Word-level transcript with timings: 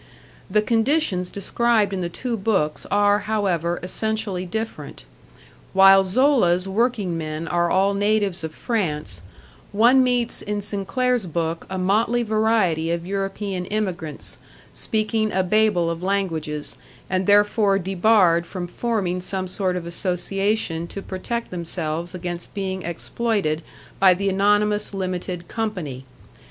The 0.49 0.63
conditions 0.63 1.29
described 1.29 1.93
in 1.93 2.01
the 2.01 2.09
two 2.09 2.35
books 2.35 2.87
are, 2.89 3.19
however, 3.19 3.79
essentially 3.83 4.47
different. 4.47 5.05
While 5.73 6.03
Zola's 6.03 6.67
working 6.67 7.15
men 7.19 7.47
are 7.47 7.69
all 7.69 7.93
natives 7.93 8.43
of 8.43 8.55
France, 8.55 9.21
one 9.71 10.03
meets 10.03 10.41
in 10.41 10.59
Sinclair's 10.59 11.27
book 11.27 11.67
a 11.69 11.77
motley 11.77 12.23
variety 12.23 12.89
of 12.89 13.05
European 13.05 13.67
emigrants, 13.67 14.39
speaking 14.73 15.31
a 15.31 15.43
Babel 15.43 15.87
of 15.91 16.01
languages 16.01 16.77
and 17.07 17.27
therefore 17.27 17.77
debarred 17.77 18.47
from 18.47 18.65
forming 18.65 19.21
some 19.21 19.45
sort 19.47 19.75
of 19.75 19.85
association 19.85 20.87
to 20.87 21.03
protect 21.03 21.51
themselves 21.51 22.15
against 22.15 22.55
being 22.55 22.81
exploited 22.81 23.61
by 23.99 24.15
the 24.15 24.29
anonymous 24.29 24.95
limited 24.95 25.47
Company. 25.47 26.05